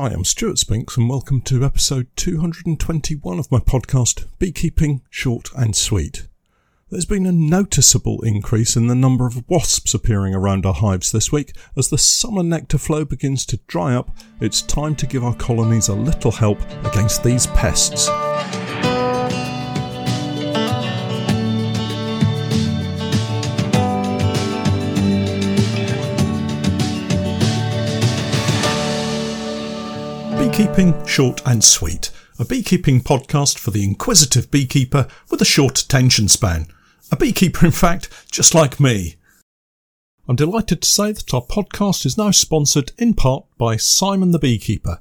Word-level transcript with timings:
Hi, 0.00 0.10
I'm 0.10 0.22
Stuart 0.22 0.58
Spinks, 0.60 0.96
and 0.96 1.10
welcome 1.10 1.40
to 1.40 1.64
episode 1.64 2.06
221 2.14 3.36
of 3.36 3.50
my 3.50 3.58
podcast, 3.58 4.26
Beekeeping 4.38 5.02
Short 5.10 5.48
and 5.56 5.74
Sweet. 5.74 6.28
There's 6.88 7.04
been 7.04 7.26
a 7.26 7.32
noticeable 7.32 8.22
increase 8.22 8.76
in 8.76 8.86
the 8.86 8.94
number 8.94 9.26
of 9.26 9.42
wasps 9.48 9.94
appearing 9.94 10.36
around 10.36 10.64
our 10.64 10.74
hives 10.74 11.10
this 11.10 11.32
week. 11.32 11.50
As 11.76 11.90
the 11.90 11.98
summer 11.98 12.44
nectar 12.44 12.78
flow 12.78 13.04
begins 13.04 13.44
to 13.46 13.56
dry 13.66 13.96
up, 13.96 14.16
it's 14.40 14.62
time 14.62 14.94
to 14.94 15.06
give 15.08 15.24
our 15.24 15.34
colonies 15.34 15.88
a 15.88 15.94
little 15.94 16.30
help 16.30 16.60
against 16.84 17.24
these 17.24 17.48
pests. 17.48 18.08
Short 30.78 31.42
and 31.44 31.64
Sweet, 31.64 32.12
a 32.38 32.44
beekeeping 32.44 33.00
podcast 33.00 33.58
for 33.58 33.72
the 33.72 33.82
inquisitive 33.82 34.48
beekeeper 34.48 35.08
with 35.28 35.42
a 35.42 35.44
short 35.44 35.76
attention 35.80 36.28
span. 36.28 36.68
A 37.10 37.16
beekeeper, 37.16 37.66
in 37.66 37.72
fact, 37.72 38.08
just 38.30 38.54
like 38.54 38.78
me. 38.78 39.16
I'm 40.28 40.36
delighted 40.36 40.80
to 40.82 40.88
say 40.88 41.10
that 41.10 41.34
our 41.34 41.42
podcast 41.42 42.06
is 42.06 42.16
now 42.16 42.30
sponsored 42.30 42.92
in 42.96 43.14
part 43.14 43.44
by 43.58 43.76
Simon 43.76 44.30
the 44.30 44.38
Beekeeper. 44.38 45.00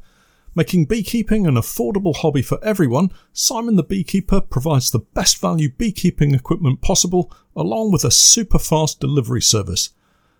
Making 0.56 0.86
beekeeping 0.86 1.46
an 1.46 1.54
affordable 1.54 2.16
hobby 2.16 2.42
for 2.42 2.58
everyone, 2.64 3.12
Simon 3.32 3.76
the 3.76 3.84
Beekeeper 3.84 4.42
provides 4.42 4.90
the 4.90 5.06
best 5.14 5.38
value 5.38 5.70
beekeeping 5.70 6.34
equipment 6.34 6.82
possible, 6.82 7.32
along 7.56 7.92
with 7.92 8.04
a 8.04 8.09
super 8.09 8.58
fast 8.58 9.00
delivery 9.00 9.44
service. 9.44 9.92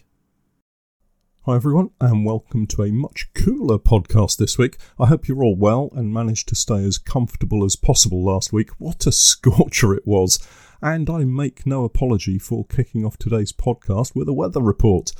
Hi 1.42 1.54
everyone, 1.54 1.90
and 2.00 2.24
welcome 2.24 2.66
to 2.68 2.82
a 2.82 2.90
much 2.90 3.28
cooler 3.34 3.78
podcast 3.78 4.38
this 4.38 4.56
week. 4.56 4.78
I 4.98 5.08
hope 5.08 5.28
you're 5.28 5.44
all 5.44 5.54
well 5.54 5.90
and 5.94 6.14
managed 6.14 6.48
to 6.48 6.54
stay 6.54 6.82
as 6.82 6.96
comfortable 6.96 7.62
as 7.62 7.76
possible 7.76 8.24
last 8.24 8.54
week. 8.54 8.70
What 8.78 9.06
a 9.06 9.12
scorcher 9.12 9.92
it 9.92 10.06
was! 10.06 10.38
And 10.80 11.10
I 11.10 11.24
make 11.24 11.66
no 11.66 11.84
apology 11.84 12.38
for 12.38 12.64
kicking 12.64 13.04
off 13.04 13.18
today's 13.18 13.52
podcast 13.52 14.14
with 14.14 14.30
a 14.30 14.32
weather 14.32 14.62
report. 14.62 15.12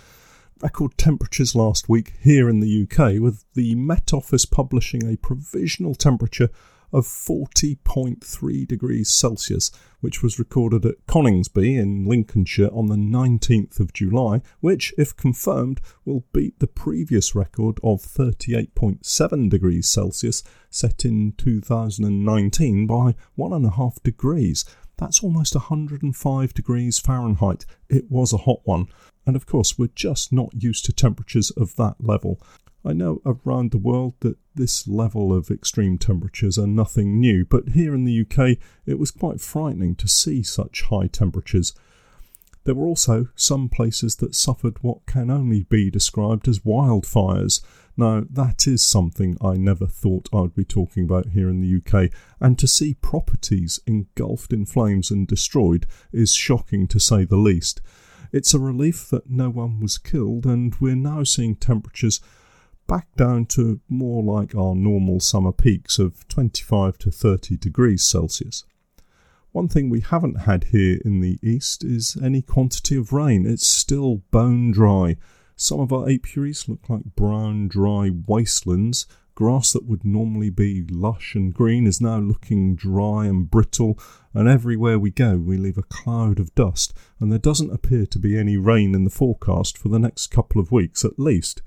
Record 0.63 0.97
temperatures 0.97 1.55
last 1.55 1.91
week 1.91 2.15
here 2.23 2.49
in 2.49 2.61
the 2.61 2.89
UK, 2.91 3.21
with 3.21 3.45
the 3.53 3.75
Met 3.75 4.15
Office 4.15 4.47
publishing 4.47 5.07
a 5.07 5.19
provisional 5.19 5.95
temperature 5.95 6.49
of 6.97 7.07
40.3 7.07 8.67
degrees 8.67 9.11
Celsius, 9.11 9.71
which 10.01 10.23
was 10.23 10.39
recorded 10.39 10.87
at 10.87 11.07
Coningsby 11.07 11.79
in 11.79 12.07
Lincolnshire 12.07 12.71
on 12.73 12.87
the 12.87 12.97
19th 12.97 13.79
of 13.79 13.93
July, 13.93 14.41
which, 14.61 14.95
if 14.97 15.15
confirmed, 15.15 15.83
will 16.07 16.25
beat 16.33 16.59
the 16.59 16.67
previous 16.67 17.35
record 17.35 17.79
of 17.85 18.01
38.7 18.01 19.51
degrees 19.51 19.87
Celsius 19.87 20.43
set 20.71 21.05
in 21.05 21.33
2019 21.37 22.87
by 22.87 23.15
1.5 23.39 24.03
degrees. 24.03 24.65
That's 24.97 25.23
almost 25.23 25.55
105 25.55 26.55
degrees 26.55 26.99
Fahrenheit. 26.99 27.67
It 27.91 28.11
was 28.11 28.33
a 28.33 28.39
hot 28.39 28.61
one. 28.65 28.87
And 29.27 29.37
of 29.37 29.45
course, 29.45 29.79
we're 29.79 29.89
just 29.95 30.33
not 30.33 30.63
used 30.63 30.87
to 30.87 30.95
temperatures 30.95 31.51
of 31.51 31.77
that 31.77 31.97
level. 32.01 32.41
I 32.87 32.93
know 32.93 33.21
around 33.27 33.73
the 33.73 33.79
world 33.79 34.15
that 34.21 34.39
this 34.55 34.87
level 34.87 35.33
of 35.33 35.51
extreme 35.51 35.99
temperatures 35.99 36.57
are 36.57 36.69
nothing 36.69 37.19
new, 37.19 37.45
but 37.45 37.71
here 37.71 37.95
in 37.95 38.05
the 38.05 38.21
UK 38.21 38.59
it 38.87 38.99
was 38.99 39.11
quite 39.11 39.41
frightening 39.41 39.97
to 39.97 40.07
see 40.07 40.45
such 40.45 40.83
high 40.83 41.09
temperatures. 41.09 41.75
There 42.63 42.77
were 42.77 42.87
also 42.87 43.29
some 43.35 43.69
places 43.69 44.17
that 44.17 44.37
suffered 44.37 44.83
what 44.83 45.05
can 45.07 45.31
only 45.31 45.65
be 45.65 45.91
described 45.91 46.47
as 46.47 46.61
wildfires. 46.61 47.61
Now, 47.97 48.25
that 48.31 48.67
is 48.69 48.83
something 48.83 49.37
I 49.41 49.55
never 49.55 49.87
thought 49.87 50.29
I'd 50.33 50.55
be 50.55 50.65
talking 50.65 51.05
about 51.05 51.31
here 51.31 51.49
in 51.49 51.61
the 51.61 51.77
UK, 51.77 52.11
and 52.41 52.59
to 52.59 52.69
see 52.69 52.95
properties 52.95 53.81
engulfed 53.87 54.53
in 54.53 54.65
flames 54.65 55.11
and 55.11 55.27
destroyed 55.27 55.87
is 56.13 56.35
shocking 56.35 56.87
to 56.89 57.01
say 57.01 57.25
the 57.25 57.37
least. 57.37 57.81
It's 58.33 58.55
a 58.55 58.59
relief 58.59 59.09
that 59.11 59.31
no 59.31 59.51
one 59.51 59.81
was 59.81 59.99
killed, 59.99 60.45
and 60.47 60.75
we're 60.81 60.97
now 60.97 61.25
seeing 61.25 61.57
temperatures 61.57 62.21
back 62.87 63.09
down 63.17 63.47
to 63.47 63.81
more 63.89 64.23
like 64.23 64.55
our 64.55 64.75
normal 64.75 65.21
summer 65.21 65.53
peaks 65.53 65.99
of 65.99 66.27
25 66.29 66.99
to 66.99 67.11
30 67.11 67.57
degrees 67.57 68.05
Celsius. 68.05 68.65
One 69.53 69.69
thing 69.69 69.89
we 69.89 70.01
haven't 70.01 70.43
had 70.43 70.65
here 70.65 71.01
in 71.05 71.21
the 71.21 71.39
east 71.43 71.83
is 71.83 72.17
any 72.23 72.43
quantity 72.43 72.97
of 72.97 73.13
rain. 73.13 73.47
It's 73.47 73.67
still 73.67 74.17
bone 74.31 74.71
dry. 74.71 75.17
Some 75.57 75.81
of 75.81 75.93
our 75.93 76.09
apiaries 76.11 76.69
look 76.69 76.91
like 76.91 77.17
brown, 77.17 77.69
dry 77.69 78.11
wastelands. 78.11 79.07
Grass 79.35 79.73
that 79.73 79.87
would 79.87 80.05
normally 80.05 80.51
be 80.51 80.83
lush 80.91 81.35
and 81.35 81.53
green 81.53 81.87
is 81.87 82.01
now 82.01 82.19
looking 82.19 82.75
dry 82.75 83.27
and 83.27 83.51
brittle, 83.51 83.99
and 84.33 84.49
everywhere 84.49 84.99
we 84.99 85.11
go 85.11 85.37
we 85.37 85.57
leave 85.57 85.79
a 85.79 85.83
cloud 85.83 86.39
of 86.39 86.55
dust, 86.55 86.95
and 87.21 87.31
there 87.31 87.39
doesn't 87.39 87.73
appear 87.73 88.07
to 88.07 88.19
be 88.19 88.39
any 88.39 88.57
rain 88.57 88.95
in 88.95 89.05
the 89.05 89.11
forecast 89.11 89.77
for 89.77 89.89
the 89.89 89.99
next 89.99 90.29
couple 90.29 90.61
of 90.61 90.73
weeks 90.73 91.05
at 91.05 91.19
least. 91.19 91.63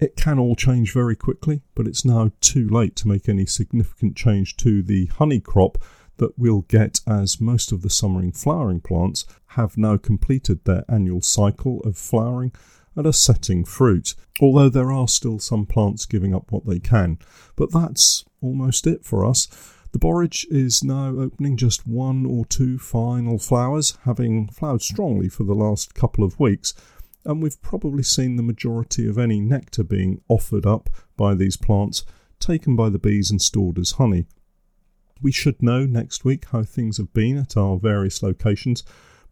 It 0.00 0.14
can 0.14 0.38
all 0.38 0.54
change 0.54 0.92
very 0.92 1.16
quickly, 1.16 1.62
but 1.74 1.88
it's 1.88 2.04
now 2.04 2.30
too 2.40 2.68
late 2.68 2.94
to 2.96 3.08
make 3.08 3.28
any 3.28 3.46
significant 3.46 4.16
change 4.16 4.56
to 4.58 4.80
the 4.80 5.06
honey 5.06 5.40
crop 5.40 5.76
that 6.18 6.38
we'll 6.38 6.62
get 6.62 7.00
as 7.04 7.40
most 7.40 7.72
of 7.72 7.82
the 7.82 7.90
summering 7.90 8.30
flowering 8.30 8.80
plants 8.80 9.26
have 9.52 9.76
now 9.76 9.96
completed 9.96 10.64
their 10.64 10.84
annual 10.88 11.20
cycle 11.20 11.80
of 11.80 11.96
flowering 11.96 12.52
and 12.94 13.08
are 13.08 13.12
setting 13.12 13.64
fruit, 13.64 14.14
although 14.40 14.68
there 14.68 14.92
are 14.92 15.08
still 15.08 15.40
some 15.40 15.66
plants 15.66 16.06
giving 16.06 16.32
up 16.32 16.52
what 16.52 16.66
they 16.66 16.78
can. 16.78 17.18
But 17.56 17.72
that's 17.72 18.24
almost 18.40 18.86
it 18.86 19.04
for 19.04 19.24
us. 19.24 19.48
The 19.90 19.98
borage 19.98 20.46
is 20.48 20.84
now 20.84 21.08
opening 21.08 21.56
just 21.56 21.88
one 21.88 22.24
or 22.24 22.44
two 22.44 22.78
final 22.78 23.38
flowers, 23.38 23.98
having 24.04 24.46
flowered 24.48 24.82
strongly 24.82 25.28
for 25.28 25.42
the 25.42 25.54
last 25.54 25.94
couple 25.94 26.22
of 26.22 26.38
weeks, 26.38 26.74
and 27.28 27.42
we've 27.42 27.60
probably 27.60 28.02
seen 28.02 28.36
the 28.36 28.42
majority 28.42 29.06
of 29.06 29.18
any 29.18 29.38
nectar 29.38 29.84
being 29.84 30.18
offered 30.28 30.64
up 30.64 30.88
by 31.14 31.34
these 31.34 31.58
plants 31.58 32.02
taken 32.40 32.74
by 32.74 32.88
the 32.88 32.98
bees 32.98 33.30
and 33.30 33.42
stored 33.42 33.78
as 33.78 33.92
honey. 33.92 34.24
We 35.20 35.30
should 35.30 35.62
know 35.62 35.84
next 35.84 36.24
week 36.24 36.46
how 36.52 36.62
things 36.62 36.96
have 36.96 37.12
been 37.12 37.36
at 37.36 37.54
our 37.54 37.76
various 37.76 38.22
locations, 38.22 38.82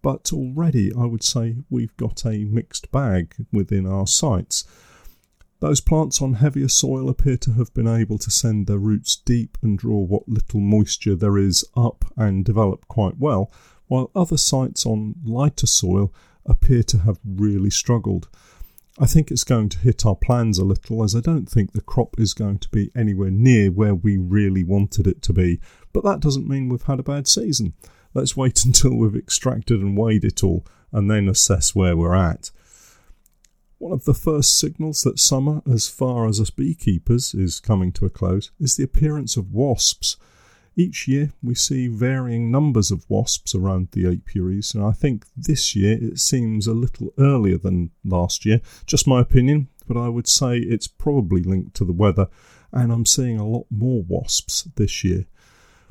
but 0.03 0.31
already 0.31 0.93
I 0.93 1.07
would 1.07 1.25
say 1.25 1.57
we've 1.71 1.97
got 1.97 2.27
a 2.27 2.45
mixed 2.45 2.93
bag 2.93 3.35
within 3.51 3.87
our 3.87 4.07
sites. 4.07 4.65
Those 5.61 5.81
plants 5.81 6.21
on 6.21 6.35
heavier 6.35 6.69
soil 6.69 7.09
appear 7.09 7.39
to 7.39 7.53
have 7.53 7.73
been 7.73 7.89
able 7.89 8.19
to 8.19 8.31
send 8.31 8.67
their 8.67 8.77
roots 8.77 9.17
deep 9.17 9.57
and 9.63 9.79
draw 9.79 10.01
what 10.01 10.29
little 10.29 10.61
moisture 10.61 11.15
there 11.15 11.39
is 11.39 11.65
up 11.75 12.05
and 12.15 12.45
develop 12.45 12.87
quite 12.89 13.17
well, 13.17 13.51
while 13.87 14.11
other 14.15 14.37
sites 14.37 14.85
on 14.85 15.15
lighter 15.25 15.67
soil 15.67 16.13
appear 16.47 16.83
to 16.85 16.99
have 16.99 17.19
really 17.25 17.71
struggled. 17.71 18.29
I 18.99 19.07
think 19.07 19.31
it's 19.31 19.45
going 19.45 19.69
to 19.71 19.79
hit 19.79 20.07
our 20.07 20.17
plans 20.17 20.59
a 20.59 20.65
little, 20.65 21.03
as 21.03 21.15
I 21.15 21.21
don't 21.21 21.47
think 21.47 21.73
the 21.73 21.83
crop 21.83 22.19
is 22.19 22.33
going 22.33 22.59
to 22.61 22.69
be 22.71 22.91
anywhere 22.95 23.31
near 23.31 23.71
where 23.71 23.95
we 23.95 24.17
really 24.17 24.65
wanted 24.65 25.07
it 25.07 25.21
to 25.23 25.35
be. 25.35 25.61
But 25.93 26.05
that 26.05 26.21
doesn't 26.21 26.49
mean 26.49 26.69
we've 26.69 26.83
had 26.83 27.01
a 27.01 27.05
bad 27.05 27.29
season. 27.29 27.75
Let's 28.15 28.37
wait 28.37 28.63
until 28.65 28.97
we've 28.97 29.17
extracted 29.17 29.81
and 29.81 29.97
weighed 29.99 30.25
it 30.25 30.43
all 30.43 30.65
and 30.93 31.11
then 31.11 31.29
assess 31.29 31.75
where 31.75 31.97
we're 31.97 32.15
at. 32.15 32.51
One 33.79 33.93
of 33.93 34.05
the 34.05 34.15
first 34.15 34.59
signals 34.59 35.03
that 35.03 35.19
summer, 35.19 35.61
as 35.71 35.89
far 35.89 36.27
as 36.27 36.41
us 36.41 36.49
beekeepers, 36.49 37.35
is 37.35 37.61
coming 37.61 37.93
to 37.93 38.07
a 38.07 38.11
close 38.11 38.51
is 38.59 38.77
the 38.77 38.85
appearance 38.85 39.37
of 39.37 39.53
wasps. 39.53 40.17
Each 40.79 41.09
year 41.09 41.33
we 41.43 41.55
see 41.55 41.89
varying 41.89 42.51
numbers 42.51 42.91
of 42.91 43.09
wasps 43.09 43.55
around 43.55 43.89
the 43.93 44.07
apiaries, 44.07 44.75
and 44.75 44.85
I 44.85 44.93
think 44.93 45.25
this 45.35 45.75
year 45.75 45.97
it 45.99 46.19
seems 46.19 46.67
a 46.67 46.75
little 46.75 47.15
earlier 47.17 47.57
than 47.57 47.93
last 48.05 48.45
year. 48.45 48.61
Just 48.85 49.07
my 49.07 49.23
opinion, 49.23 49.69
but 49.89 49.97
I 49.97 50.11
would 50.11 50.29
say 50.29 50.59
it's 50.59 50.87
probably 50.87 51.43
linked 51.43 51.75
to 51.77 51.87
the 51.87 51.95
weather, 51.95 52.29
and 52.73 52.93
I'm 52.93 53.07
seeing 53.07 53.41
a 53.41 53.49
lot 53.49 53.65
more 53.71 54.03
wasps 54.03 54.69
this 54.77 55.03
year. 55.03 55.25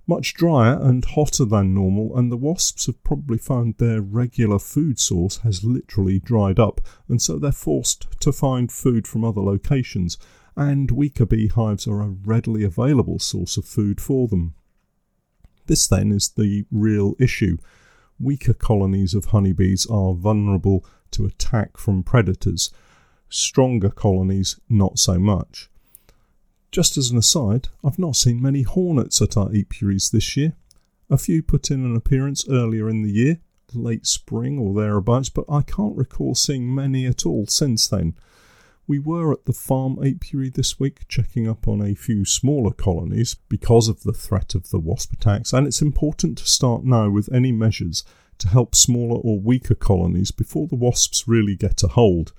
Much 0.06 0.36
drier 0.36 0.80
and 0.80 1.04
hotter 1.04 1.46
than 1.46 1.74
normal, 1.74 2.16
and 2.16 2.32
the 2.32 2.38
wasps 2.38 2.86
have 2.86 3.04
probably 3.04 3.40
found 3.40 3.80
their 3.80 4.04
regular 4.04 4.60
food 4.60 5.00
source 5.00 5.38
has 5.38 5.64
literally 5.64 6.20
dried 6.20 6.60
up, 6.60 6.80
and 7.10 7.20
so 7.20 7.40
they're 7.40 7.52
forced 7.52 8.06
to 8.20 8.32
find 8.32 8.72
food 8.72 9.08
from 9.08 9.24
other 9.24 9.42
locations, 9.42 10.20
and 10.56 10.92
weaker 10.92 11.26
beehives 11.26 11.88
are 11.88 12.04
a 12.04 12.10
readily 12.10 12.64
available 12.64 13.18
source 13.18 13.58
of 13.58 13.66
food 13.66 14.00
for 14.00 14.28
them. 14.28 14.54
This 15.68 15.88
then 15.88 16.12
is 16.12 16.30
the 16.30 16.66
real 16.72 17.16
issue. 17.20 17.58
Weaker 18.20 18.54
colonies 18.54 19.14
of 19.14 19.26
honeybees 19.26 19.86
are 19.88 20.14
vulnerable 20.14 20.86
to 21.12 21.26
attack 21.26 21.78
from 21.78 22.04
predators. 22.04 22.72
Stronger 23.30 23.90
colonies, 23.90 24.60
not 24.70 25.00
so 25.00 25.20
much. 25.20 25.70
Just 26.72 26.98
as 26.98 27.10
an 27.10 27.18
aside, 27.18 27.70
I've 27.84 28.00
not 28.00 28.16
seen 28.16 28.42
many 28.42 28.64
hornets 28.64 29.22
at 29.22 29.38
our 29.38 29.50
apiaries 29.56 30.12
this 30.12 30.36
year. 30.36 30.54
A 31.10 31.18
few 31.18 31.42
put 31.44 31.72
in 31.72 31.86
an 31.86 31.96
appearance 31.96 32.48
earlier 32.50 32.90
in 32.90 33.02
the 33.02 33.12
year, 33.12 33.40
late 33.74 34.06
spring 34.06 34.60
or 34.60 34.74
thereabouts, 34.74 35.30
but 35.30 35.46
I 35.50 35.62
can't 35.62 35.96
recall 35.96 36.36
seeing 36.36 36.74
many 36.74 37.06
at 37.06 37.26
all 37.26 37.48
since 37.48 37.88
then. 37.88 38.16
We 38.88 39.00
were 39.00 39.32
at 39.32 39.46
the 39.46 39.54
farm 39.54 39.98
apiary 40.04 40.50
this 40.50 40.80
week 40.80 41.08
checking 41.08 41.50
up 41.50 41.68
on 41.68 41.82
a 41.82 41.96
few 41.96 42.24
smaller 42.24 42.72
colonies 42.72 43.36
because 43.50 43.88
of 43.88 44.04
the 44.04 44.14
threat 44.14 44.54
of 44.54 44.70
the 44.70 44.78
wasp 44.78 45.14
attacks, 45.14 45.54
and 45.54 45.66
it's 45.66 45.82
important 45.82 46.38
to 46.38 46.48
start 46.48 46.84
now 46.84 47.10
with 47.10 47.32
any 47.34 47.52
measures 47.52 48.04
to 48.38 48.48
help 48.48 48.76
smaller 48.76 49.20
or 49.20 49.40
weaker 49.40 49.74
colonies 49.74 50.30
before 50.30 50.68
the 50.68 50.76
wasps 50.76 51.28
really 51.28 51.56
get 51.56 51.82
a 51.82 51.88
hold. 51.88 52.32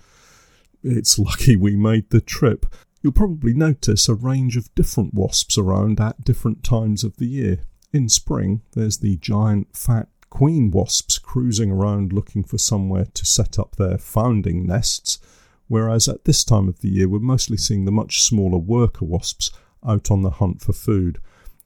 It's 0.84 1.18
lucky 1.18 1.56
we 1.56 1.74
made 1.74 2.10
the 2.10 2.20
trip. 2.20 2.66
You'll 3.02 3.12
probably 3.12 3.52
notice 3.52 4.08
a 4.08 4.14
range 4.14 4.56
of 4.56 4.72
different 4.76 5.14
wasps 5.14 5.58
around 5.58 6.00
at 6.00 6.22
different 6.24 6.62
times 6.62 7.02
of 7.02 7.16
the 7.16 7.26
year. 7.26 7.62
In 7.92 8.08
spring, 8.08 8.62
there's 8.72 8.98
the 8.98 9.16
giant 9.16 9.76
fat 9.76 10.08
queen 10.30 10.70
wasps 10.70 11.18
cruising 11.18 11.72
around 11.72 12.12
looking 12.12 12.44
for 12.44 12.58
somewhere 12.58 13.06
to 13.14 13.26
set 13.26 13.58
up 13.58 13.74
their 13.76 13.98
founding 13.98 14.64
nests 14.64 15.18
whereas 15.68 16.08
at 16.08 16.24
this 16.24 16.44
time 16.44 16.68
of 16.68 16.80
the 16.80 16.88
year 16.88 17.08
we're 17.08 17.18
mostly 17.18 17.56
seeing 17.56 17.84
the 17.84 17.92
much 17.92 18.22
smaller 18.22 18.58
worker 18.58 19.04
wasps 19.04 19.50
out 19.86 20.10
on 20.10 20.22
the 20.22 20.30
hunt 20.30 20.60
for 20.60 20.72
food. 20.72 21.18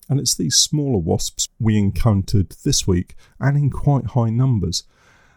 And 0.08 0.18
it's 0.18 0.34
these 0.34 0.56
smaller 0.56 0.98
wasps 0.98 1.48
we 1.58 1.78
encountered 1.78 2.50
this 2.64 2.86
week 2.86 3.14
and 3.38 3.56
in 3.56 3.70
quite 3.70 4.06
high 4.06 4.30
numbers. 4.30 4.84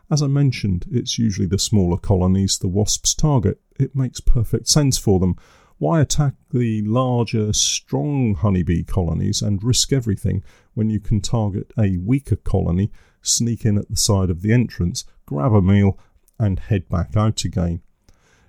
As 0.10 0.22
I 0.22 0.28
mentioned, 0.28 0.86
it's 0.92 1.20
usually 1.20 1.48
the 1.48 1.60
smaller 1.60 1.98
colonies 1.98 2.58
the 2.58 2.68
wasps 2.68 3.14
target. 3.14 3.60
It 3.80 3.96
makes 3.96 4.20
perfect 4.20 4.68
sense 4.68 4.98
for 4.98 5.20
them. 5.20 5.36
Why 5.78 6.02
attack 6.02 6.36
the 6.52 6.82
larger, 6.84 7.52
strong 7.54 8.36
honeybee 8.36 8.84
colonies 8.84 9.42
and 9.42 9.64
risk 9.64 9.92
everything 9.92 10.44
when 10.74 10.90
you 10.90 11.00
can 11.00 11.20
target 11.20 11.72
a 11.78 11.98
weaker 11.98 12.36
colony, 12.36 12.92
sneak 13.22 13.66
in 13.66 13.78
at 13.78 13.90
the 13.90 13.96
side 13.96 14.30
of 14.30 14.42
the 14.42 14.54
entrance, 14.54 15.04
grab 15.26 15.54
a 15.54 15.62
meal, 15.62 15.98
and 16.40 16.60
head 16.60 16.90
back 16.90 17.16
out 17.16 17.44
again? 17.44 17.82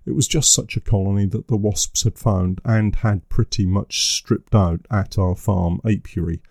It 0.06 0.12
was 0.12 0.28
just 0.28 0.52
such 0.52 0.76
a 0.76 0.80
colony 0.80 1.26
that 1.26 1.48
the 1.48 1.56
wasps 1.56 2.02
had 2.02 2.18
found 2.18 2.60
and 2.64 2.94
had 2.96 3.28
pretty 3.28 3.64
much 3.64 4.14
stripped 4.14 4.54
out 4.54 4.86
at 4.90 5.18
our 5.18 5.34
farm 5.34 5.80
apiary. 5.84 6.42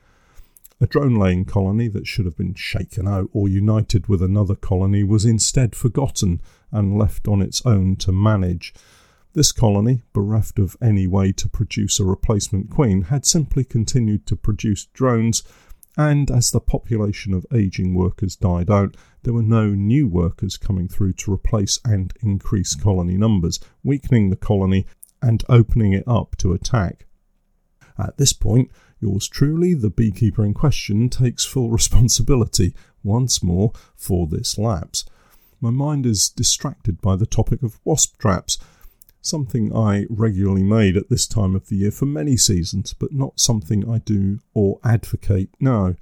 A 0.81 0.87
drone 0.87 1.15
laying 1.15 1.45
colony 1.45 1.87
that 1.87 2.07
should 2.07 2.25
have 2.25 2.35
been 2.35 2.55
shaken 2.55 3.07
out 3.07 3.29
or 3.31 3.47
united 3.47 4.07
with 4.07 4.21
another 4.21 4.55
colony 4.55 5.03
was 5.03 5.23
instead 5.23 5.75
forgotten 5.75 6.41
and 6.71 6.97
left 6.97 7.27
on 7.27 7.41
its 7.41 7.65
own 7.65 7.95
to 7.97 8.11
manage. 8.11 8.73
This 9.33 9.51
colony, 9.51 10.01
bereft 10.13 10.59
of 10.59 10.75
any 10.81 11.07
way 11.07 11.31
to 11.33 11.47
produce 11.47 11.99
a 11.99 12.05
replacement 12.05 12.69
queen, 12.69 13.03
had 13.03 13.25
simply 13.25 13.63
continued 13.63 14.25
to 14.27 14.35
produce 14.35 14.85
drones 14.87 15.43
and 15.97 16.31
as 16.31 16.51
the 16.51 16.59
population 16.59 17.33
of 17.33 17.45
aging 17.53 17.93
workers 17.93 18.35
died 18.35 18.69
out, 18.69 18.97
there 19.23 19.33
were 19.33 19.43
no 19.43 19.69
new 19.69 20.07
workers 20.07 20.57
coming 20.57 20.87
through 20.87 21.13
to 21.13 21.33
replace 21.33 21.79
and 21.85 22.13
increase 22.21 22.75
colony 22.75 23.15
numbers, 23.15 23.59
weakening 23.83 24.29
the 24.29 24.35
colony 24.35 24.85
and 25.21 25.43
opening 25.47 25.93
it 25.93 26.03
up 26.07 26.35
to 26.37 26.53
attack. 26.53 27.05
At 27.97 28.17
this 28.17 28.33
point, 28.33 28.71
yours 28.99 29.27
truly, 29.27 29.73
the 29.73 29.91
beekeeper 29.91 30.43
in 30.43 30.53
question, 30.53 31.09
takes 31.09 31.45
full 31.45 31.69
responsibility 31.69 32.73
once 33.03 33.43
more 33.43 33.71
for 33.95 34.27
this 34.27 34.57
lapse. 34.57 35.05
My 35.61 35.69
mind 35.69 36.05
is 36.05 36.29
distracted 36.29 37.01
by 37.01 37.15
the 37.15 37.25
topic 37.25 37.63
of 37.63 37.79
wasp 37.85 38.17
traps, 38.17 38.57
something 39.25 39.75
I 39.75 40.05
regularly 40.09 40.63
made 40.63 40.97
at 40.97 41.09
this 41.09 41.25
time 41.25 41.55
of 41.55 41.67
the 41.67 41.77
year 41.77 41.91
for 41.91 42.05
many 42.05 42.37
seasons, 42.37 42.93
but 42.93 43.13
not 43.13 43.39
something 43.39 43.89
I 43.89 43.99
do 43.99 44.39
or 44.53 44.79
advocate 44.83 45.49
now. 45.59 45.95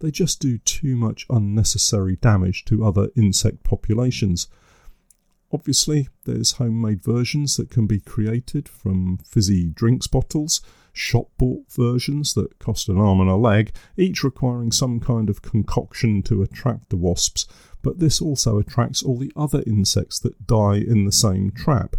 They 0.00 0.10
just 0.10 0.40
do 0.40 0.58
too 0.58 0.94
much 0.94 1.26
unnecessary 1.30 2.16
damage 2.16 2.64
to 2.66 2.84
other 2.84 3.08
insect 3.16 3.62
populations. 3.62 4.46
Obviously, 5.52 6.08
there's 6.24 6.52
homemade 6.52 7.02
versions 7.02 7.56
that 7.56 7.70
can 7.70 7.86
be 7.86 8.00
created 8.00 8.68
from 8.68 9.18
fizzy 9.18 9.68
drinks 9.68 10.06
bottles, 10.06 10.60
shop 10.92 11.28
bought 11.38 11.70
versions 11.70 12.34
that 12.34 12.58
cost 12.58 12.88
an 12.88 12.98
arm 12.98 13.20
and 13.20 13.30
a 13.30 13.36
leg, 13.36 13.72
each 13.96 14.24
requiring 14.24 14.72
some 14.72 15.00
kind 15.00 15.30
of 15.30 15.42
concoction 15.42 16.22
to 16.24 16.42
attract 16.42 16.90
the 16.90 16.96
wasps, 16.96 17.46
but 17.82 18.00
this 18.00 18.20
also 18.20 18.58
attracts 18.58 19.02
all 19.02 19.16
the 19.16 19.32
other 19.36 19.62
insects 19.66 20.18
that 20.18 20.46
die 20.46 20.76
in 20.76 21.04
the 21.04 21.12
same 21.12 21.50
trap. 21.52 21.96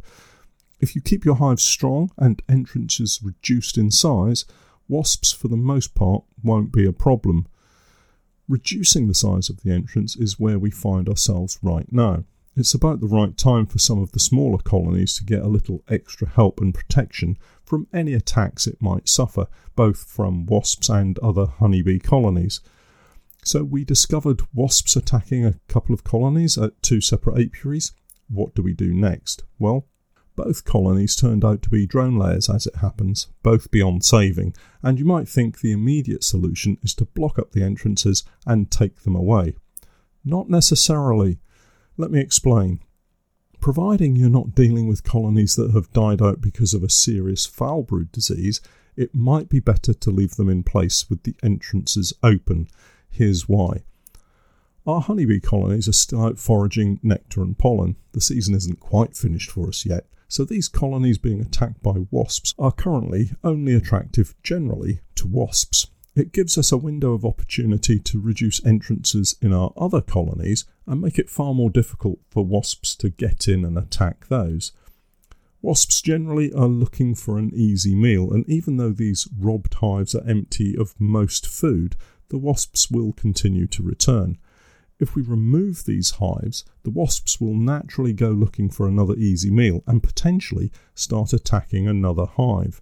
If 0.79 0.95
you 0.95 1.01
keep 1.01 1.25
your 1.25 1.35
hives 1.35 1.63
strong 1.63 2.11
and 2.17 2.41
entrances 2.47 3.19
reduced 3.23 3.77
in 3.77 3.91
size, 3.91 4.45
wasps 4.87 5.31
for 5.31 5.47
the 5.47 5.57
most 5.57 5.95
part 5.95 6.23
won't 6.43 6.71
be 6.71 6.85
a 6.85 6.93
problem. 6.93 7.47
Reducing 8.47 9.07
the 9.07 9.13
size 9.13 9.49
of 9.49 9.61
the 9.61 9.71
entrance 9.71 10.15
is 10.15 10.39
where 10.39 10.59
we 10.59 10.71
find 10.71 11.09
ourselves 11.09 11.59
right 11.61 11.91
now. 11.91 12.23
It's 12.55 12.73
about 12.73 13.01
the 13.01 13.07
right 13.07 13.37
time 13.37 13.65
for 13.65 13.77
some 13.77 14.01
of 14.01 14.13
the 14.13 14.19
smaller 14.19 14.57
colonies 14.57 15.15
to 15.15 15.23
get 15.23 15.43
a 15.43 15.47
little 15.47 15.83
extra 15.89 16.27
help 16.27 16.59
and 16.59 16.73
protection 16.73 17.37
from 17.63 17.87
any 17.93 18.13
attacks 18.13 18.65
it 18.65 18.81
might 18.81 19.09
suffer, 19.09 19.47
both 19.75 20.03
from 20.03 20.45
wasps 20.45 20.89
and 20.89 21.19
other 21.19 21.45
honeybee 21.45 21.99
colonies. 21.99 22.61
So 23.43 23.63
we 23.63 23.83
discovered 23.83 24.41
wasps 24.53 24.95
attacking 24.95 25.45
a 25.45 25.59
couple 25.67 25.93
of 25.93 26.03
colonies 26.03 26.57
at 26.57 26.81
two 26.81 26.99
separate 26.99 27.39
apiaries. 27.39 27.91
What 28.29 28.55
do 28.55 28.63
we 28.63 28.73
do 28.73 28.93
next? 28.93 29.43
Well, 29.59 29.85
both 30.37 30.63
colonies 30.63 31.15
turned 31.15 31.43
out 31.43 31.61
to 31.63 31.69
be 31.69 31.85
drone 31.85 32.15
layers 32.15 32.49
as 32.49 32.65
it 32.65 32.77
happens, 32.77 33.27
both 33.43 33.69
beyond 33.71 34.05
saving, 34.05 34.53
and 34.81 34.97
you 34.99 35.03
might 35.03 35.27
think 35.27 35.59
the 35.59 35.73
immediate 35.73 36.23
solution 36.23 36.77
is 36.81 36.93
to 36.93 37.05
block 37.05 37.37
up 37.37 37.51
the 37.51 37.63
entrances 37.63 38.23
and 38.45 38.71
take 38.71 39.01
them 39.01 39.15
away. 39.15 39.55
Not 40.23 40.49
necessarily. 40.49 41.39
Let 41.97 42.11
me 42.11 42.21
explain. 42.21 42.79
Providing 43.59 44.15
you're 44.15 44.29
not 44.29 44.53
dealing 44.55 44.87
with 44.87 45.03
colonies 45.03 45.55
that 45.55 45.71
have 45.71 45.91
died 45.91 46.21
out 46.21 46.39
because 46.39 46.73
of 46.73 46.83
a 46.83 46.89
serious 46.89 47.45
foul 47.45 47.81
brood 47.81 48.11
disease, 48.11 48.61
it 48.95 49.15
might 49.15 49.49
be 49.49 49.59
better 49.59 49.93
to 49.93 50.11
leave 50.11 50.35
them 50.35 50.49
in 50.49 50.63
place 50.63 51.09
with 51.09 51.23
the 51.23 51.35
entrances 51.41 52.13
open. 52.23 52.67
Here's 53.09 53.49
why. 53.49 53.83
Our 54.85 55.01
honeybee 55.01 55.39
colonies 55.39 55.87
are 55.87 55.93
still 55.93 56.23
out 56.23 56.37
foraging 56.37 56.99
nectar 57.01 57.41
and 57.41 57.57
pollen. 57.57 57.95
The 58.11 58.21
season 58.21 58.53
isn't 58.53 58.79
quite 58.79 59.17
finished 59.17 59.49
for 59.49 59.67
us 59.67 59.85
yet, 59.85 60.05
so 60.27 60.43
these 60.43 60.67
colonies 60.67 61.17
being 61.17 61.41
attacked 61.41 61.81
by 61.81 62.05
wasps 62.11 62.53
are 62.59 62.71
currently 62.71 63.31
only 63.43 63.73
attractive 63.73 64.35
generally 64.43 65.01
to 65.15 65.27
wasps. 65.27 65.87
It 66.15 66.33
gives 66.33 66.57
us 66.57 66.71
a 66.71 66.77
window 66.77 67.13
of 67.13 67.23
opportunity 67.23 67.99
to 67.99 68.19
reduce 68.19 68.65
entrances 68.65 69.35
in 69.41 69.53
our 69.53 69.71
other 69.77 70.01
colonies 70.01 70.65
and 70.87 70.99
make 70.99 71.19
it 71.19 71.29
far 71.29 71.53
more 71.53 71.69
difficult 71.69 72.19
for 72.29 72.43
wasps 72.43 72.95
to 72.95 73.09
get 73.09 73.47
in 73.47 73.63
and 73.63 73.77
attack 73.77 74.27
those. 74.27 74.71
Wasps 75.61 76.01
generally 76.01 76.51
are 76.53 76.67
looking 76.67 77.13
for 77.13 77.37
an 77.37 77.51
easy 77.53 77.93
meal, 77.93 78.31
and 78.31 78.47
even 78.49 78.77
though 78.77 78.91
these 78.91 79.27
robbed 79.37 79.75
hives 79.75 80.15
are 80.15 80.27
empty 80.27 80.75
of 80.75 80.99
most 80.99 81.45
food, 81.45 81.95
the 82.29 82.37
wasps 82.37 82.89
will 82.89 83.13
continue 83.13 83.67
to 83.67 83.83
return. 83.83 84.37
If 84.99 85.15
we 85.15 85.21
remove 85.21 85.85
these 85.85 86.11
hives, 86.11 86.65
the 86.83 86.89
wasps 86.89 87.39
will 87.39 87.53
naturally 87.53 88.13
go 88.13 88.31
looking 88.31 88.69
for 88.69 88.87
another 88.87 89.15
easy 89.15 89.51
meal 89.51 89.83
and 89.85 90.01
potentially 90.01 90.71
start 90.95 91.33
attacking 91.33 91.87
another 91.87 92.25
hive. 92.25 92.81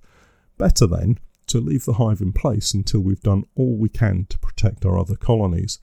Better 0.57 0.87
then 0.87 1.19
to 1.47 1.59
leave 1.59 1.85
the 1.85 1.93
hive 1.93 2.21
in 2.21 2.31
place 2.31 2.73
until 2.73 3.01
we've 3.01 3.21
done 3.21 3.43
all 3.55 3.75
we 3.75 3.89
can 3.89 4.25
to 4.29 4.39
protect 4.39 4.85
our 4.85 4.97
other 4.97 5.15
colonies. 5.15 5.79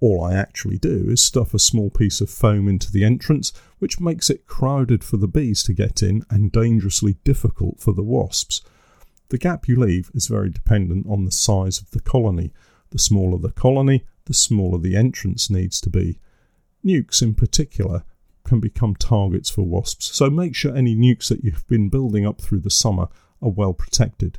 All 0.00 0.24
I 0.24 0.34
actually 0.34 0.78
do 0.78 1.06
is 1.08 1.22
stuff 1.22 1.54
a 1.54 1.58
small 1.58 1.90
piece 1.90 2.20
of 2.20 2.30
foam 2.30 2.68
into 2.68 2.90
the 2.90 3.04
entrance, 3.04 3.52
which 3.78 4.00
makes 4.00 4.30
it 4.30 4.46
crowded 4.46 5.04
for 5.04 5.18
the 5.18 5.28
bees 5.28 5.62
to 5.64 5.74
get 5.74 6.02
in 6.02 6.24
and 6.30 6.50
dangerously 6.50 7.18
difficult 7.22 7.80
for 7.80 7.92
the 7.92 8.02
wasps. 8.02 8.62
The 9.28 9.38
gap 9.38 9.68
you 9.68 9.78
leave 9.78 10.10
is 10.14 10.26
very 10.26 10.50
dependent 10.50 11.06
on 11.08 11.24
the 11.24 11.30
size 11.30 11.78
of 11.80 11.90
the 11.92 12.00
colony. 12.00 12.52
The 12.90 12.98
smaller 12.98 13.38
the 13.38 13.52
colony, 13.52 14.04
the 14.30 14.34
smaller 14.34 14.78
the 14.78 14.94
entrance 14.94 15.50
needs 15.50 15.80
to 15.80 15.90
be. 15.90 16.20
Nukes, 16.84 17.20
in 17.20 17.34
particular, 17.34 18.04
can 18.44 18.60
become 18.60 18.94
targets 18.94 19.50
for 19.50 19.62
wasps, 19.62 20.06
so 20.14 20.30
make 20.30 20.54
sure 20.54 20.72
any 20.72 20.94
nukes 20.94 21.26
that 21.30 21.42
you've 21.42 21.66
been 21.66 21.88
building 21.88 22.24
up 22.24 22.40
through 22.40 22.60
the 22.60 22.70
summer 22.70 23.08
are 23.42 23.50
well 23.50 23.72
protected. 23.72 24.38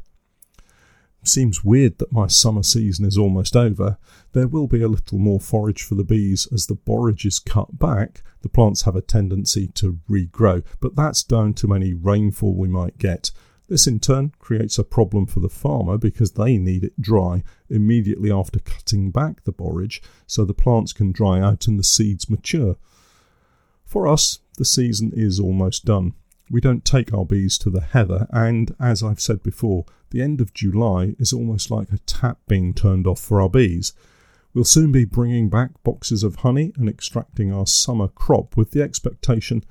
Seems 1.24 1.66
weird 1.66 1.98
that 1.98 2.14
my 2.14 2.28
summer 2.28 2.64
season 2.64 3.04
is 3.04 3.18
almost 3.18 3.58
over. 3.58 3.98
There 4.32 4.48
will 4.48 4.68
be 4.68 4.82
a 4.82 4.88
little 4.88 5.20
more 5.20 5.42
forage 5.42 5.84
for 5.84 5.96
the 5.96 6.06
bees 6.06 6.48
as 6.54 6.68
the 6.68 6.76
borage 6.76 7.26
is 7.26 7.38
cut 7.38 7.78
back. 7.78 8.24
The 8.44 8.50
plants 8.50 8.84
have 8.84 8.96
a 8.96 9.02
tendency 9.02 9.68
to 9.76 10.00
regrow, 10.10 10.64
but 10.80 10.96
that's 10.96 11.22
down 11.22 11.54
to 11.56 11.74
any 11.74 11.94
rainfall 11.94 12.56
we 12.56 12.70
might 12.70 12.98
get. 12.98 13.32
This 13.72 13.88
in 13.88 14.02
turn 14.02 14.34
creates 14.38 14.78
a 14.78 14.84
problem 14.84 15.28
for 15.28 15.40
the 15.40 15.48
farmer 15.48 15.98
because 15.98 16.34
they 16.34 16.58
need 16.58 16.84
it 16.84 17.02
dry 17.02 17.42
immediately 17.70 18.30
after 18.30 18.60
cutting 18.60 19.12
back 19.12 19.46
the 19.46 19.54
borage 19.54 20.02
so 20.28 20.44
the 20.44 20.54
plants 20.54 20.92
can 20.92 21.14
dry 21.14 21.40
out 21.40 21.68
and 21.68 21.80
the 21.80 21.84
seeds 21.86 22.30
mature. 22.30 22.76
For 23.86 24.10
us, 24.10 24.40
the 24.58 24.66
season 24.66 25.14
is 25.16 25.40
almost 25.40 25.86
done. 25.86 26.16
We 26.50 26.60
don't 26.60 26.84
take 26.84 27.14
our 27.14 27.24
bees 27.24 27.58
to 27.60 27.70
the 27.70 27.80
heather, 27.80 28.28
and 28.30 28.76
as 28.78 29.02
I've 29.02 29.22
said 29.22 29.42
before, 29.42 29.86
the 30.10 30.22
end 30.22 30.42
of 30.42 30.54
July 30.54 31.16
is 31.18 31.32
almost 31.32 31.72
like 31.72 31.94
a 31.94 32.00
tap 32.00 32.40
being 32.50 32.74
turned 32.74 33.08
off 33.08 33.22
for 33.22 33.40
our 33.40 33.50
bees. 33.50 33.94
We'll 34.54 34.66
soon 34.66 34.92
be 34.92 35.06
bringing 35.06 35.48
back 35.50 35.82
boxes 35.82 36.24
of 36.24 36.36
honey 36.36 36.74
and 36.76 36.90
extracting 36.90 37.54
our 37.54 37.68
summer 37.68 38.10
crop 38.10 38.58
with 38.58 38.72
the 38.72 38.82
expectation 38.82 39.64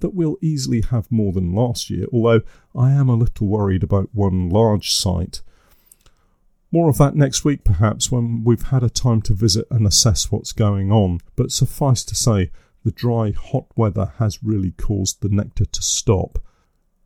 that 0.00 0.14
we'll 0.14 0.36
easily 0.40 0.82
have 0.82 1.10
more 1.10 1.32
than 1.32 1.54
last 1.54 1.90
year, 1.90 2.06
although 2.12 2.42
I 2.74 2.90
am 2.92 3.08
a 3.08 3.16
little 3.16 3.46
worried 3.46 3.82
about 3.82 4.10
one 4.12 4.48
large 4.48 4.92
site. 4.92 5.42
More 6.70 6.90
of 6.90 6.98
that 6.98 7.16
next 7.16 7.44
week, 7.44 7.64
perhaps, 7.64 8.12
when 8.12 8.44
we've 8.44 8.62
had 8.62 8.82
a 8.82 8.90
time 8.90 9.22
to 9.22 9.34
visit 9.34 9.66
and 9.70 9.86
assess 9.86 10.30
what's 10.30 10.52
going 10.52 10.92
on, 10.92 11.20
but 11.34 11.50
suffice 11.50 12.04
to 12.04 12.14
say, 12.14 12.50
the 12.84 12.90
dry, 12.90 13.32
hot 13.32 13.66
weather 13.74 14.12
has 14.18 14.42
really 14.42 14.72
caused 14.72 15.22
the 15.22 15.28
nectar 15.28 15.64
to 15.64 15.82
stop. 15.82 16.38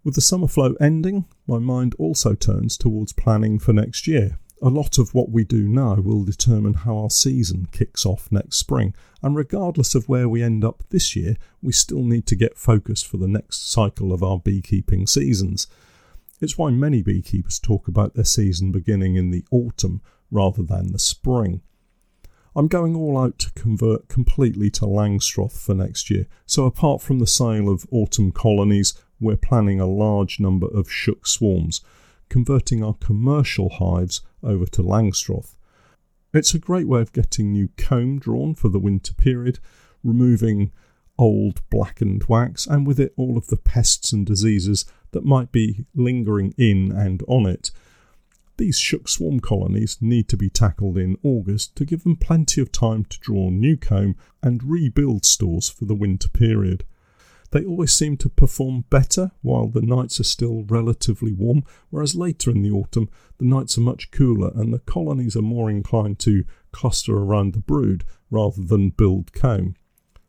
With 0.05 0.17
the 0.17 0.21
summer 0.21 0.49
flow 0.49 0.75
ending, 0.81 1.27
my 1.47 1.59
mind 1.59 1.95
also 1.99 2.35
turns 2.35 2.77
towards 2.77 3.13
planning 3.13 3.59
for 3.61 3.73
next 3.73 4.09
year. 4.09 4.39
A 4.65 4.71
lot 4.71 4.97
of 4.97 5.13
what 5.13 5.29
we 5.29 5.43
do 5.43 5.67
now 5.67 5.97
will 5.97 6.23
determine 6.23 6.75
how 6.75 6.97
our 6.97 7.11
season 7.11 7.67
kicks 7.73 8.07
off 8.07 8.31
next 8.31 8.59
spring, 8.59 8.95
and 9.21 9.35
regardless 9.35 9.97
of 9.97 10.09
where 10.09 10.29
we 10.29 10.41
end 10.41 10.65
up 10.65 10.85
this 10.91 11.17
year, 11.17 11.37
we 11.61 11.73
still 11.73 12.05
need 12.05 12.27
to 12.27 12.37
get 12.37 12.57
focused 12.57 13.09
for 13.09 13.17
the 13.17 13.27
next 13.27 13.69
cycle 13.73 14.13
of 14.13 14.23
our 14.23 14.39
beekeeping 14.39 15.09
seasons. 15.09 15.67
It's 16.41 16.57
why 16.57 16.71
many 16.71 17.03
beekeepers 17.03 17.59
talk 17.59 17.89
about 17.89 18.15
their 18.15 18.25
season 18.25 18.71
beginning 18.71 19.17
in 19.17 19.33
the 19.33 19.45
autumn 19.51 20.01
rather 20.31 20.63
than 20.63 20.93
the 20.93 20.99
spring. 21.01 21.63
I'm 22.55 22.69
going 22.69 22.95
all 22.95 23.19
out 23.19 23.41
to 23.41 23.53
convert 23.55 24.07
completely 24.07 24.71
to 24.71 24.87
Langstroth 24.87 25.59
for 25.61 25.75
next 25.75 26.09
year, 26.09 26.29
so 26.47 26.67
apart 26.67 27.03
from 27.03 27.19
the 27.19 27.27
sale 27.27 27.69
of 27.69 27.85
autumn 27.91 28.31
colonies, 28.31 28.95
we're 29.19 29.37
planning 29.37 29.81
a 29.81 29.87
large 29.87 30.39
number 30.39 30.69
of 30.69 30.89
shook 30.89 31.27
swarms 31.27 31.81
converting 32.29 32.83
our 32.83 32.95
commercial 32.95 33.69
hives 33.69 34.23
over 34.43 34.67
to 34.67 34.83
Langstroth. 34.83 35.57
It's 36.35 36.55
a 36.55 36.59
great 36.59 36.89
way 36.89 37.01
of 37.01 37.13
getting 37.13 37.53
new 37.53 37.69
comb 37.77 38.19
drawn 38.19 38.55
for 38.55 38.69
the 38.69 38.79
winter 38.79 39.15
period, 39.15 39.59
removing 40.03 40.73
old 41.19 41.61
blackened 41.69 42.25
wax, 42.25 42.67
and 42.67 42.87
with 42.87 42.99
it 42.99 43.13
all 43.17 43.37
of 43.37 43.49
the 43.49 43.57
pests 43.57 44.13
and 44.13 44.27
diseases 44.27 44.87
that 45.11 45.25
might 45.25 45.53
be 45.53 45.85
lingering 45.95 46.55
in 46.57 46.91
and 46.91 47.23
on 47.29 47.47
it. 47.47 47.71
These 48.57 48.79
shook 48.79 49.09
swarm 49.09 49.41
colonies 49.41 49.99
need 50.01 50.29
to 50.29 50.37
be 50.37 50.51
tackled 50.51 50.97
in 50.97 51.19
August 51.23 51.75
to 51.77 51.85
give 51.85 52.03
them 52.03 52.17
plenty 52.17 52.61
of 52.61 52.71
time 52.71 53.05
to 53.07 53.19
draw 53.19 53.51
new 53.51 53.77
comb 53.77 54.17
and 54.43 54.63
rebuild 54.63 55.25
stores 55.25 55.69
for 55.69 55.85
the 55.85 55.95
winter 55.95 56.29
period. 56.29 56.85
They 57.53 57.65
always 57.65 57.95
seem 57.95 58.17
to 58.17 58.31
perform 58.31 58.87
better 58.89 59.31
while 59.43 59.69
the 59.69 59.83
nights 59.83 60.19
are 60.19 60.25
still 60.25 60.65
relatively 60.65 61.33
warm, 61.33 61.65
whereas 61.91 62.15
later 62.15 62.51
in 62.51 62.63
the 62.63 62.71
autumn 62.71 63.11
the 63.39 63.45
nights 63.45 63.77
are 63.77 63.83
much 63.83 64.11
cooler 64.11 64.51
and 64.55 64.73
the 64.73 64.79
colonies 64.79 65.37
are 65.37 65.43
more 65.43 65.71
inclined 65.71 66.19
to 66.21 66.45
cluster 66.73 67.15
around 67.15 67.53
the 67.53 67.61
brood 67.61 68.05
rather 68.31 68.63
than 68.63 68.89
build 68.89 69.35
comb. 69.35 69.77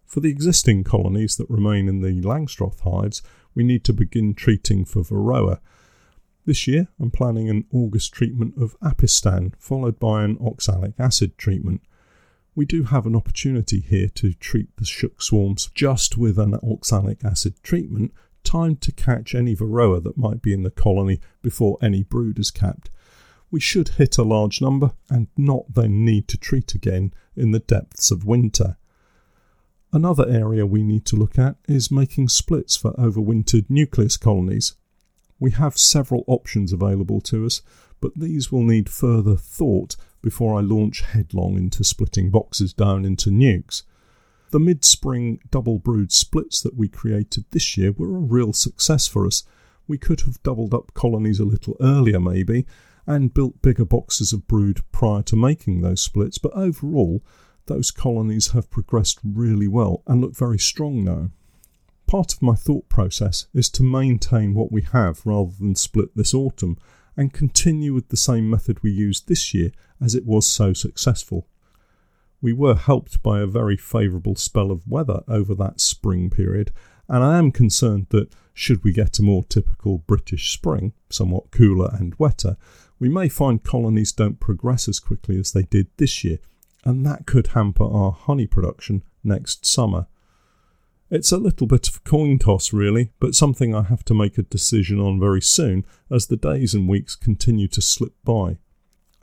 For 0.06 0.20
the 0.20 0.30
existing 0.30 0.84
colonies 0.84 1.38
that 1.38 1.50
remain 1.50 1.88
in 1.88 2.02
the 2.02 2.22
Langstroth 2.22 2.82
hives, 2.82 3.24
we 3.56 3.64
need 3.64 3.86
to 3.86 3.94
begin 3.94 4.36
treating 4.36 4.84
for 4.84 5.02
Varroa. 5.02 5.60
This 6.46 6.68
year, 6.68 6.90
I'm 7.00 7.10
planning 7.10 7.50
an 7.50 7.66
August 7.72 8.12
treatment 8.12 8.56
of 8.62 8.78
Apistan, 8.82 9.54
followed 9.58 9.98
by 9.98 10.26
an 10.26 10.38
oxalic 10.46 10.94
acid 11.00 11.38
treatment 11.38 11.82
we 12.56 12.66
do 12.66 12.84
have 12.84 13.06
an 13.06 13.16
opportunity 13.16 13.80
here 13.80 14.08
to 14.10 14.34
treat 14.34 14.76
the 14.78 14.86
shook 14.86 15.22
swarms 15.22 15.70
just 15.74 16.18
with 16.18 16.38
an 16.38 16.56
oxalic 16.64 17.24
acid 17.24 17.56
treatment, 17.64 18.14
timed 18.44 18.82
to 18.82 18.92
catch 18.92 19.34
any 19.34 19.56
varroa 19.56 20.04
that 20.04 20.18
might 20.18 20.42
be 20.42 20.54
in 20.54 20.64
the 20.64 20.70
colony 20.70 21.20
before 21.42 21.78
any 21.82 22.04
brood 22.04 22.38
is 22.38 22.52
capped. 22.52 22.90
We 23.50 23.60
should 23.60 23.90
hit 23.90 24.18
a 24.18 24.24
large 24.24 24.62
number 24.62 24.94
and 25.10 25.28
not 25.38 25.74
then 25.74 26.04
need 26.04 26.28
to 26.30 26.38
treat 26.38 26.74
again 26.74 27.14
in 27.36 27.52
the 27.52 27.60
depths 27.60 28.12
of 28.12 28.26
winter. 28.26 28.78
Another 29.92 30.28
area 30.28 30.66
we 30.66 30.84
need 30.84 31.06
to 31.06 31.16
look 31.16 31.38
at 31.38 31.56
is 31.68 31.92
making 31.92 32.30
splits 32.30 32.76
for 32.76 32.94
overwintered 32.94 33.70
nucleus 33.70 34.18
colonies. 34.18 34.76
We 35.40 35.52
have 35.52 35.78
several 35.78 36.24
options 36.28 36.74
available 36.74 37.22
to 37.22 37.46
us, 37.46 37.62
but 38.02 38.16
these 38.16 38.52
will 38.52 38.64
need 38.64 38.90
further 38.90 39.36
thought 39.36 39.96
before 40.24 40.58
I 40.58 40.62
launch 40.62 41.02
headlong 41.02 41.58
into 41.58 41.84
splitting 41.84 42.32
boxes 42.32 42.74
down 42.74 43.06
into 43.06 43.30
nukes. 43.30 43.84
The 44.50 44.60
mid 44.60 44.84
spring 44.86 45.40
double 45.52 45.78
brood 45.78 46.12
splits 46.12 46.62
that 46.62 46.76
we 46.76 46.88
created 46.88 47.46
this 47.52 47.78
year 47.78 47.92
were 47.92 48.16
a 48.16 48.20
real 48.20 48.54
success 48.54 49.06
for 49.08 49.28
us. 49.28 49.44
We 49.88 49.98
could 49.98 50.22
have 50.22 50.42
doubled 50.42 50.74
up 50.74 50.94
colonies 50.94 51.40
a 51.40 51.46
little 51.46 51.76
earlier, 51.82 52.20
maybe, 52.20 52.66
and 53.06 53.34
built 53.34 53.62
bigger 53.62 53.86
boxes 53.86 54.32
of 54.32 54.48
brood 54.48 54.80
prior 54.92 55.22
to 55.24 55.36
making 55.36 55.82
those 55.82 56.02
splits, 56.02 56.38
but 56.38 56.54
overall, 56.54 57.22
those 57.66 57.92
colonies 57.92 58.52
have 58.52 58.72
progressed 58.72 59.20
really 59.24 59.68
well 59.68 60.04
and 60.08 60.22
look 60.22 60.36
very 60.36 60.60
strong 60.60 61.04
now. 61.04 61.32
Part 62.08 62.34
of 62.34 62.42
my 62.42 62.56
thought 62.56 62.88
process 62.90 63.48
is 63.54 63.70
to 63.72 63.84
maintain 63.84 64.54
what 64.54 64.72
we 64.72 64.84
have 64.84 65.26
rather 65.26 65.52
than 65.60 65.76
split 65.76 66.16
this 66.16 66.34
autumn 66.34 66.78
and 67.16 67.34
continue 67.34 67.94
with 67.94 68.10
the 68.10 68.18
same 68.18 68.50
method 68.50 68.82
we 68.82 68.92
used 68.92 69.28
this 69.28 69.54
year 69.54 69.72
as 70.02 70.16
it 70.16 70.26
was 70.26 70.48
so 70.48 70.74
successful. 70.74 71.48
We 72.42 72.54
were 72.54 72.76
helped 72.76 73.24
by 73.24 73.40
a 73.40 73.48
very 73.48 73.78
favourable 73.78 74.36
spell 74.36 74.72
of 74.72 74.88
weather 74.88 75.24
over 75.28 75.56
that 75.56 75.80
spring 75.80 76.30
period, 76.30 76.72
and 77.08 77.24
I 77.24 77.38
am 77.38 77.52
concerned 77.52 78.08
that 78.10 78.34
should 78.54 78.84
we 78.84 78.92
get 78.92 79.20
a 79.20 79.24
more 79.24 79.44
typical 79.44 80.00
British 80.00 80.52
spring, 80.52 80.94
somewhat 81.10 81.52
cooler 81.52 81.90
and 81.94 82.16
wetter, 82.18 82.58
we 83.00 83.10
may 83.10 83.28
find 83.28 83.64
colonies 83.64 84.12
don't 84.12 84.40
progress 84.40 84.88
as 84.88 85.00
quickly 85.00 85.38
as 85.40 85.52
they 85.52 85.64
did 85.64 85.88
this 85.98 86.24
year, 86.24 86.40
and 86.86 87.06
that 87.06 87.26
could 87.26 87.48
hamper 87.48 87.84
our 87.84 88.12
honey 88.12 88.48
production 88.48 89.04
next 89.24 89.66
summer. 89.66 90.08
It's 91.14 91.32
a 91.32 91.38
little 91.38 91.68
bit 91.68 91.88
of 91.88 92.04
coin 92.04 92.40
toss, 92.40 92.74
really, 92.74 93.12
but 93.20 93.36
something 93.36 93.76
I 93.76 93.84
have 93.84 94.04
to 94.06 94.16
make 94.16 94.40
a 94.40 94.42
decision 94.42 95.00
on 95.00 95.20
very 95.20 95.44
soon 95.44 95.86
as 96.10 96.26
the 96.26 96.36
days 96.36 96.74
and 96.74 96.90
weeks 96.90 97.16
continue 97.16 97.68
to 97.68 97.84
slip 97.84 98.14
by. 98.24 98.58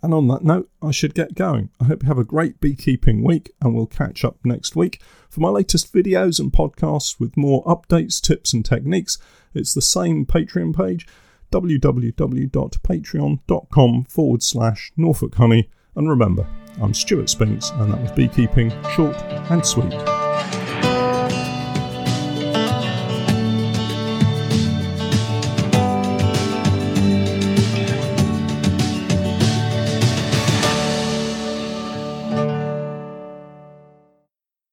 And 0.00 0.14
on 0.14 0.28
that 0.28 0.44
note, 0.44 0.70
I 0.80 0.92
should 0.92 1.16
get 1.16 1.34
going. 1.34 1.70
I 1.80 1.86
hope 1.86 2.04
you 2.04 2.06
have 2.06 2.16
a 2.16 2.22
great 2.22 2.60
beekeeping 2.60 3.24
week, 3.24 3.50
and 3.60 3.74
we'll 3.74 3.88
catch 3.88 4.24
up 4.24 4.36
next 4.44 4.76
week. 4.76 5.02
For 5.28 5.40
my 5.40 5.48
latest 5.48 5.92
videos 5.92 6.38
and 6.38 6.52
podcasts 6.52 7.18
with 7.18 7.36
more 7.36 7.64
updates, 7.64 8.20
tips, 8.20 8.52
and 8.52 8.64
techniques, 8.64 9.18
it's 9.52 9.74
the 9.74 9.82
same 9.82 10.26
Patreon 10.26 10.76
page 10.76 11.08
www.patreon.com 11.50 14.04
forward 14.04 14.42
slash 14.44 14.92
Norfolk 14.96 15.34
Honey. 15.34 15.68
And 15.96 16.08
remember, 16.08 16.46
I'm 16.80 16.94
Stuart 16.94 17.28
Spinks, 17.28 17.70
and 17.70 17.92
that 17.92 18.00
was 18.00 18.12
Beekeeping 18.12 18.70
Short 18.94 19.16
and 19.50 19.66
Sweet. 19.66 20.19